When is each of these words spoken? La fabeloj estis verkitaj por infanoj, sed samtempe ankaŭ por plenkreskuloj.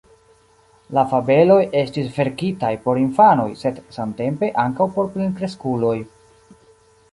La 0.97 1.01
fabeloj 1.11 1.57
estis 1.81 2.09
verkitaj 2.15 2.71
por 2.87 3.01
infanoj, 3.03 3.47
sed 3.61 3.79
samtempe 3.99 4.51
ankaŭ 4.67 4.91
por 4.99 5.15
plenkreskuloj. 5.19 5.97